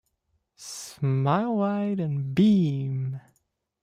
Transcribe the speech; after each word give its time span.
Smile 0.55 1.51
wide 1.55 1.99
and 1.99 2.33
beam. 2.33 3.21